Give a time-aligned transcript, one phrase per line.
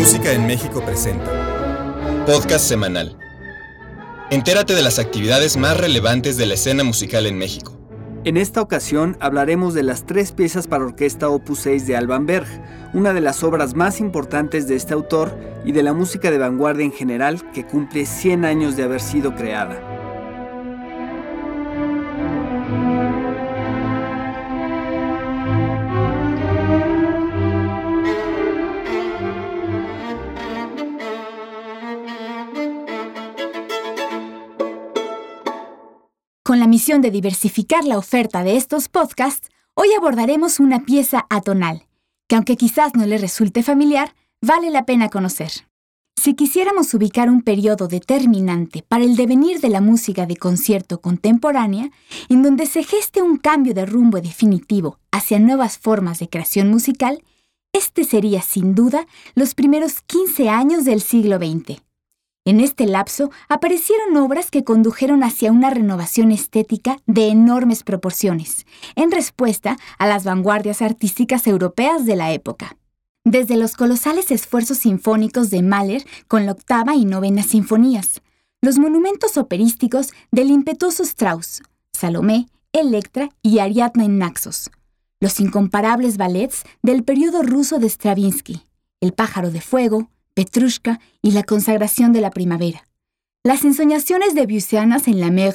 [0.00, 1.30] Música en México presenta
[2.24, 3.18] Podcast semanal.
[4.30, 7.78] Entérate de las actividades más relevantes de la escena musical en México.
[8.24, 12.46] En esta ocasión hablaremos de las tres piezas para orquesta Opus 6 de Alban Berg,
[12.94, 15.36] una de las obras más importantes de este autor
[15.66, 19.34] y de la música de vanguardia en general que cumple 100 años de haber sido
[19.34, 19.99] creada.
[36.50, 41.86] Con la misión de diversificar la oferta de estos podcasts, hoy abordaremos una pieza atonal,
[42.26, 45.52] que aunque quizás no le resulte familiar, vale la pena conocer.
[46.20, 51.92] Si quisiéramos ubicar un periodo determinante para el devenir de la música de concierto contemporánea,
[52.28, 57.22] en donde se geste un cambio de rumbo definitivo hacia nuevas formas de creación musical,
[57.72, 59.06] este sería sin duda
[59.36, 61.80] los primeros 15 años del siglo XX.
[62.46, 69.10] En este lapso aparecieron obras que condujeron hacia una renovación estética de enormes proporciones, en
[69.10, 72.76] respuesta a las vanguardias artísticas europeas de la época.
[73.24, 78.22] Desde los colosales esfuerzos sinfónicos de Mahler con la octava y novena sinfonías,
[78.62, 84.70] los monumentos operísticos del impetuoso Strauss, Salomé, Electra y Ariadna en Naxos,
[85.20, 88.62] los incomparables ballets del periodo ruso de Stravinsky,
[89.02, 92.86] El pájaro de fuego, Petrushka y la consagración de la primavera,
[93.42, 95.54] las ensoñaciones de Busianas en la Mer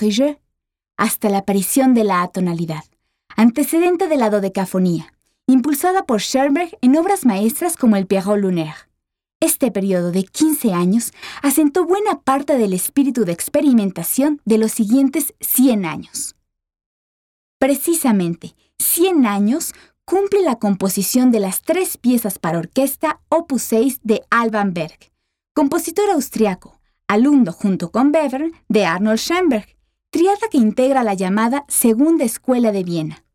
[0.97, 2.83] hasta la aparición de la atonalidad,
[3.35, 5.13] antecedente de la dodecafonía,
[5.47, 8.73] impulsada por Schoenberg en obras maestras como el Pierrot Lunaire.
[9.39, 15.33] Este periodo de 15 años asentó buena parte del espíritu de experimentación de los siguientes
[15.41, 16.35] 100 años.
[17.59, 19.73] Precisamente, 100 años
[20.05, 25.11] cumple la composición de las tres piezas para orquesta Opus 6 de Alban Berg,
[25.53, 29.75] compositor austriaco, alumno junto con Webern de Arnold Schoenberg,
[30.11, 33.25] triada que integra la llamada Segunda Escuela de Viena.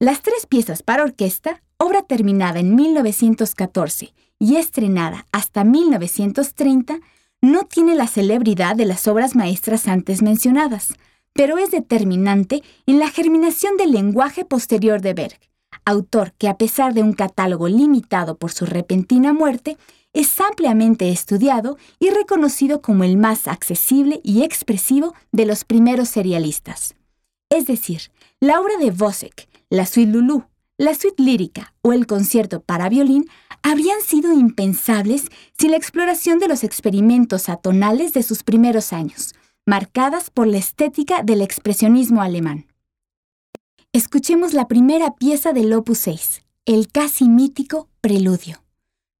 [0.00, 6.98] Las tres piezas para orquesta, obra terminada en 1914 y estrenada hasta 1930,
[7.40, 10.94] no tiene la celebridad de las obras maestras antes mencionadas,
[11.32, 15.49] pero es determinante en la germinación del lenguaje posterior de Berg,
[15.84, 19.76] autor que a pesar de un catálogo limitado por su repentina muerte,
[20.12, 26.94] es ampliamente estudiado y reconocido como el más accesible y expresivo de los primeros serialistas.
[27.48, 28.10] Es decir,
[28.40, 30.44] la obra de Vosek, la suite Lulu,
[30.78, 33.28] la suite lírica o el concierto para violín
[33.62, 35.26] habrían sido impensables
[35.58, 39.34] sin la exploración de los experimentos atonales de sus primeros años,
[39.66, 42.69] marcadas por la estética del expresionismo alemán.
[43.92, 48.62] Escuchemos la primera pieza del Opus 6, el casi mítico Preludio.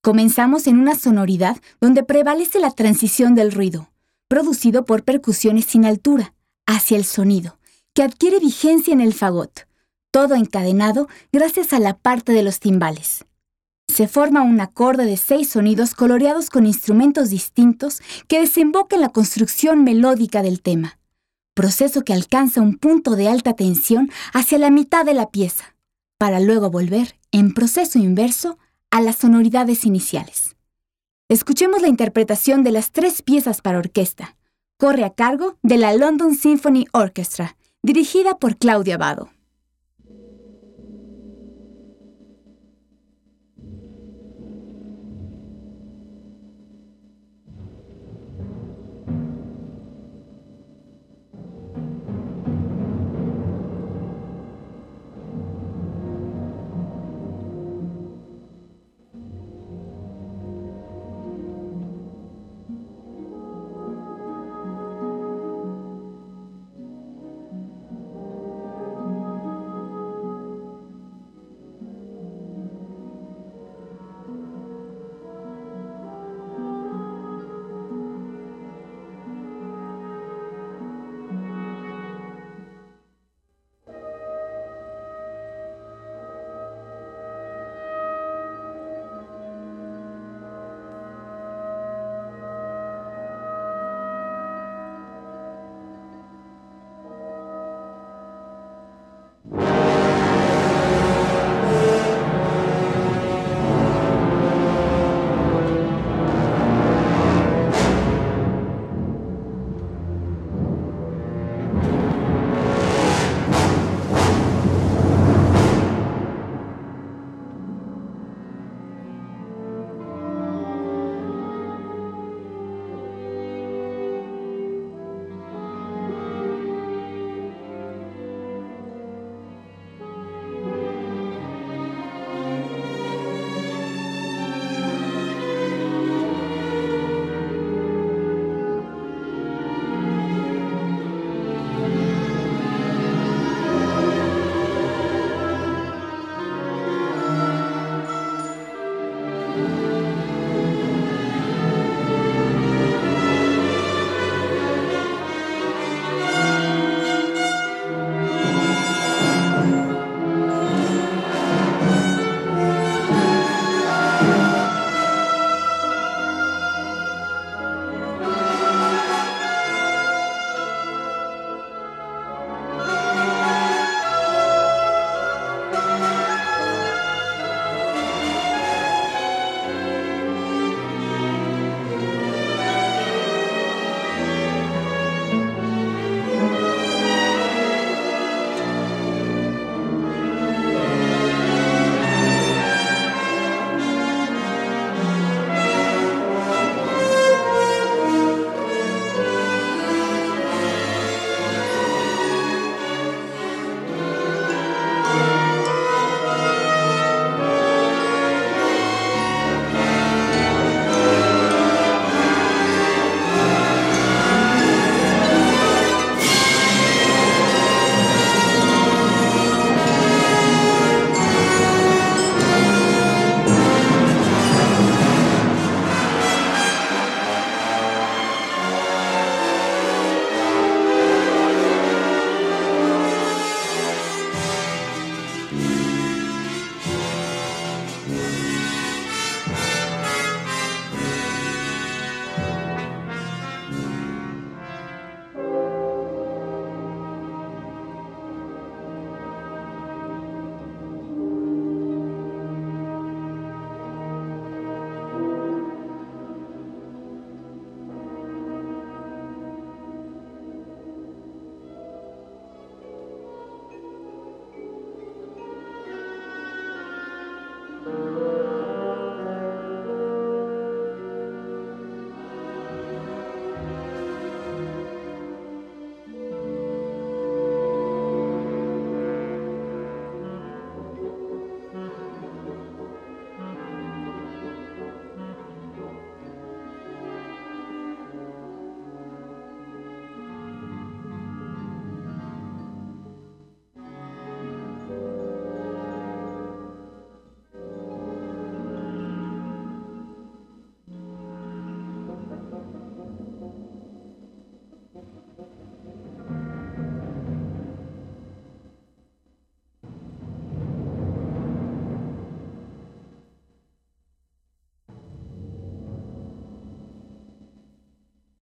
[0.00, 3.90] Comenzamos en una sonoridad donde prevalece la transición del ruido,
[4.28, 6.34] producido por percusiones sin altura,
[6.66, 7.58] hacia el sonido,
[7.94, 9.66] que adquiere vigencia en el fagot,
[10.12, 13.24] todo encadenado gracias a la parte de los timbales.
[13.88, 19.08] Se forma un acorde de seis sonidos coloreados con instrumentos distintos que desemboca en la
[19.08, 20.99] construcción melódica del tema
[21.60, 25.76] proceso que alcanza un punto de alta tensión hacia la mitad de la pieza,
[26.16, 28.56] para luego volver, en proceso inverso,
[28.90, 30.56] a las sonoridades iniciales.
[31.28, 34.38] Escuchemos la interpretación de las tres piezas para orquesta.
[34.78, 39.28] Corre a cargo de la London Symphony Orchestra, dirigida por Claudia Abado.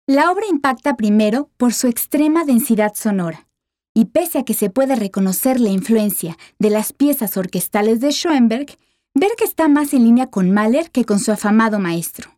[0.09, 3.47] La obra impacta primero por su extrema densidad sonora,
[3.95, 8.79] y pese a que se puede reconocer la influencia de las piezas orquestales de Schoenberg,
[9.15, 12.37] Berg está más en línea con Mahler que con su afamado maestro.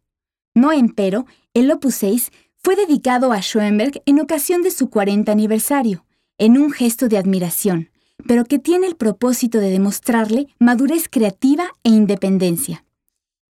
[0.55, 1.25] No empero,
[1.55, 6.05] el Opus 6 fue dedicado a Schoenberg en ocasión de su 40 aniversario,
[6.37, 7.89] en un gesto de admiración,
[8.27, 12.85] pero que tiene el propósito de demostrarle madurez creativa e independencia.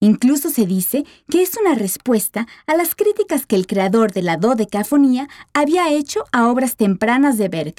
[0.04, 4.37] Incluso se dice que es una respuesta a las críticas que el creador de la
[4.37, 7.75] dodecafonía había hecho a obras tempranas de Berg.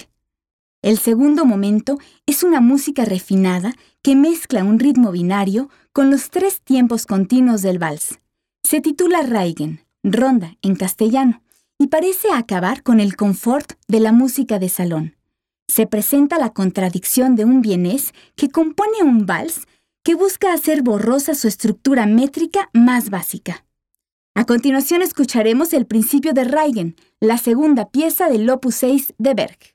[0.81, 6.61] El segundo momento es una música refinada que mezcla un ritmo binario con los tres
[6.61, 8.19] tiempos continuos del vals.
[8.63, 11.43] Se titula Reigen, ronda en castellano,
[11.77, 15.15] y parece acabar con el confort de la música de salón.
[15.67, 19.67] Se presenta la contradicción de un bienés que compone un vals
[20.05, 23.65] que busca hacer borrosa su estructura métrica más básica.
[24.35, 29.74] A continuación escucharemos el principio de Reigen, la segunda pieza del Opus 6 de Berg.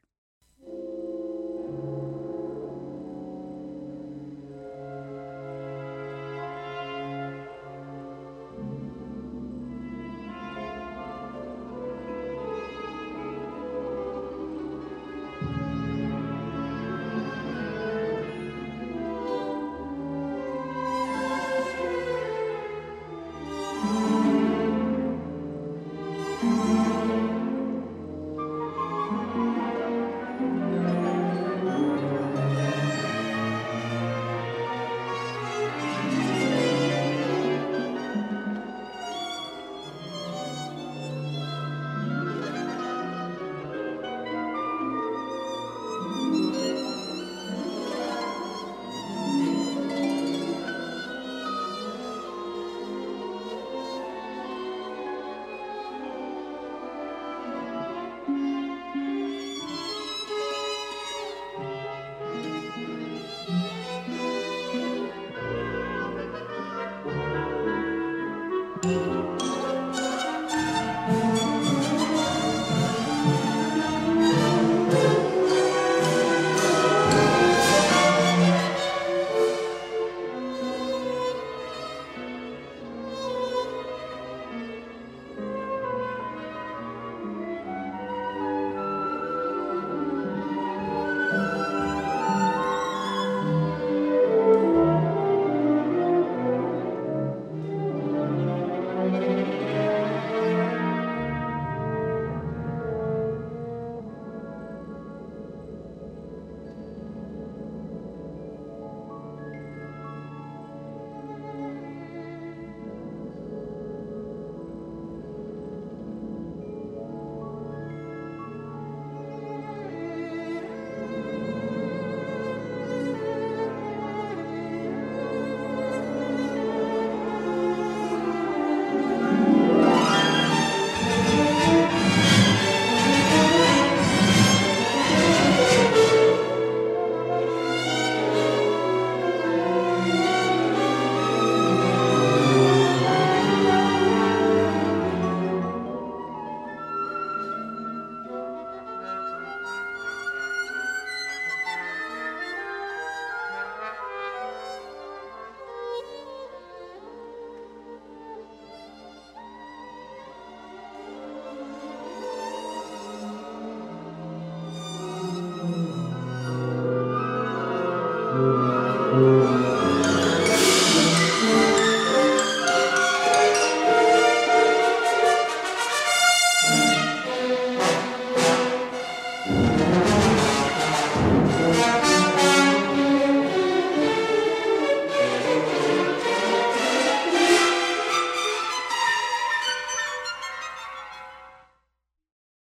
[68.90, 69.19] Música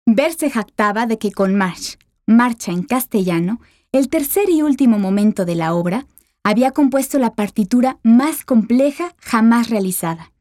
[0.10, 3.60] Berg se jactaba de que con March, Marcha en castellano,
[3.92, 6.08] el tercer y último momento de la obra,
[6.44, 10.32] había compuesto la partitura más compleja jamás realizada.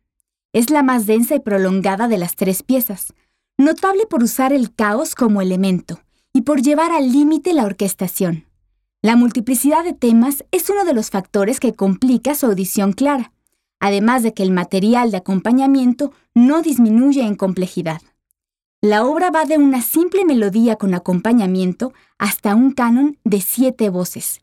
[0.52, 3.12] Es la más densa y prolongada de las tres piezas,
[3.58, 5.98] notable por usar el caos como elemento
[6.32, 8.44] y por llevar al límite la orquestación.
[9.02, 13.32] La multiplicidad de temas es uno de los factores que complica su audición clara,
[13.80, 18.00] además de que el material de acompañamiento no disminuye en complejidad.
[18.88, 24.40] La obra va de una simple melodía con acompañamiento hasta un canon de siete voces.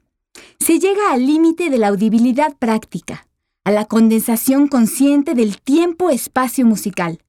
[0.59, 3.25] Se llega al límite de la audibilidad práctica,
[3.63, 7.21] a la condensación consciente del tiempo-espacio musical,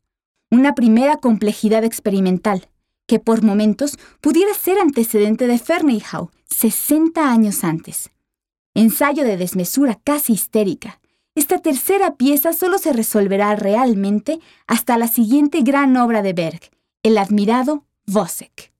[0.50, 2.66] una primera complejidad experimental,
[3.06, 8.10] que por momentos pudiera ser antecedente de Ferneyhough 60 años antes.
[8.74, 11.00] Ensayo de desmesura casi histérica.
[11.36, 16.73] Esta tercera pieza solo se resolverá realmente hasta la siguiente gran obra de Berg,
[17.04, 18.72] el admirado Vosek.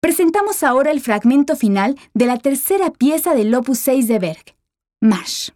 [0.00, 4.44] Presentamos ahora el fragmento final de la tercera pieza del Opus 6 de Berg,
[5.00, 5.52] Marsch.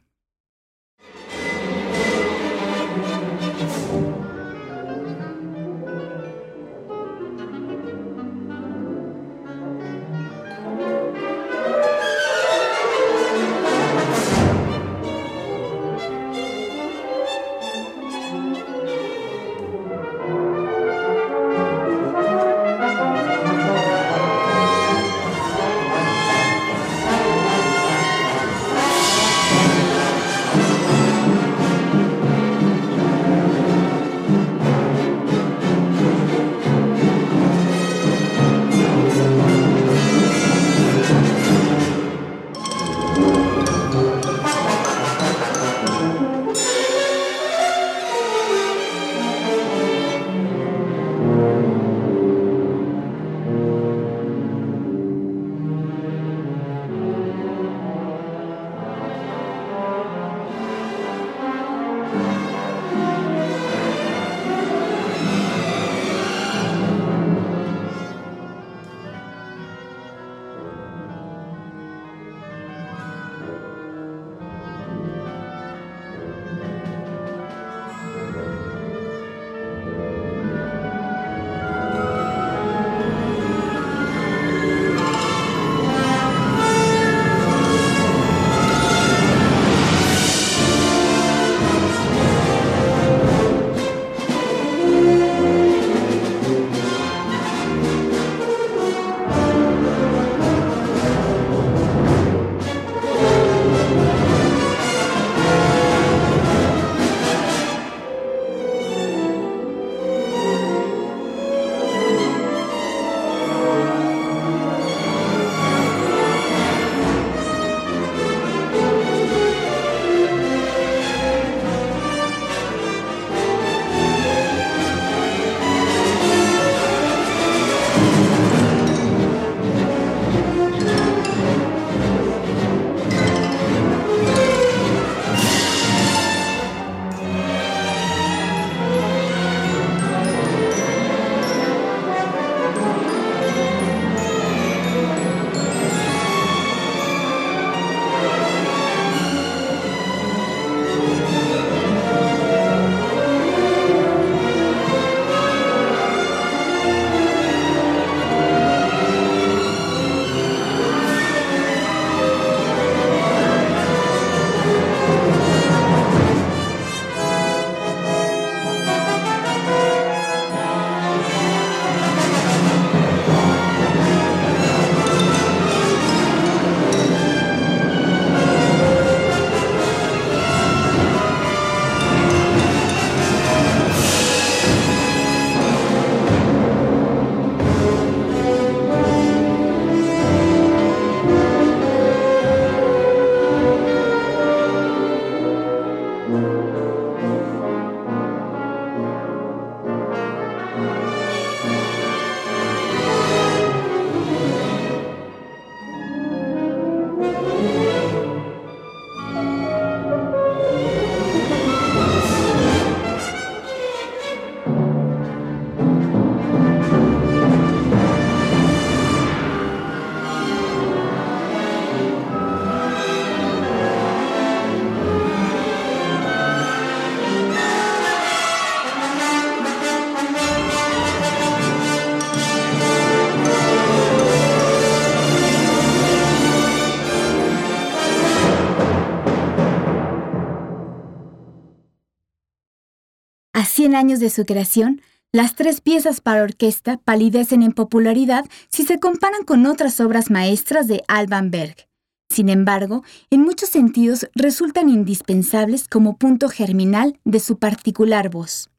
[243.87, 248.99] 100 años de su creación, las tres piezas para orquesta palidecen en popularidad si se
[248.99, 251.87] comparan con otras obras maestras de Alban Berg.
[252.29, 258.71] Sin embargo, en muchos sentidos resultan indispensables como punto germinal de su particular voz.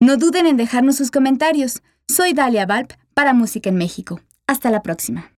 [0.00, 1.82] No duden en dejarnos sus comentarios.
[2.08, 4.22] Soy Dalia Valp para Música en México.
[4.46, 5.34] Hasta la próxima.